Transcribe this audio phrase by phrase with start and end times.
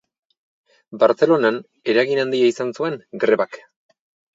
[1.03, 1.61] Bartzelonan
[1.95, 3.67] eragin handia izan zuen grebak.